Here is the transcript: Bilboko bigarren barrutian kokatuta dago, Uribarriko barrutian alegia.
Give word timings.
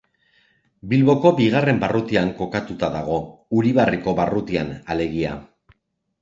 Bilboko 0.93 1.31
bigarren 1.39 1.81
barrutian 1.83 2.31
kokatuta 2.39 2.89
dago, 2.97 3.19
Uribarriko 3.61 4.15
barrutian 4.23 4.73
alegia. 4.97 5.37